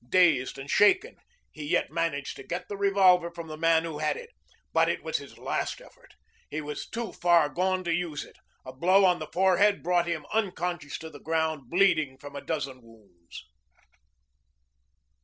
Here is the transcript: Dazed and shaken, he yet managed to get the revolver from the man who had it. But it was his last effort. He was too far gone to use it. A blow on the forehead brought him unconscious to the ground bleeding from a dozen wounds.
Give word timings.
Dazed 0.09 0.57
and 0.57 0.67
shaken, 0.67 1.17
he 1.51 1.63
yet 1.63 1.91
managed 1.91 2.35
to 2.37 2.41
get 2.43 2.67
the 2.67 2.75
revolver 2.75 3.29
from 3.29 3.45
the 3.49 3.55
man 3.55 3.83
who 3.83 3.99
had 3.99 4.17
it. 4.17 4.31
But 4.73 4.89
it 4.89 5.03
was 5.03 5.17
his 5.17 5.37
last 5.37 5.79
effort. 5.79 6.15
He 6.49 6.59
was 6.59 6.89
too 6.89 7.11
far 7.13 7.49
gone 7.49 7.83
to 7.83 7.93
use 7.93 8.25
it. 8.25 8.37
A 8.65 8.73
blow 8.73 9.05
on 9.05 9.19
the 9.19 9.27
forehead 9.31 9.83
brought 9.83 10.07
him 10.07 10.25
unconscious 10.33 10.97
to 10.97 11.11
the 11.11 11.19
ground 11.19 11.69
bleeding 11.69 12.17
from 12.17 12.35
a 12.35 12.41
dozen 12.41 12.81
wounds. 12.81 13.45